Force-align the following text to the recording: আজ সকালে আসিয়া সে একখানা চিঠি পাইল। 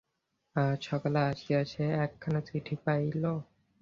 আজ 0.55 0.79
সকালে 0.89 1.19
আসিয়া 1.31 1.61
সে 1.71 1.85
একখানা 2.05 2.39
চিঠি 2.47 2.75
পাইল। 2.85 3.23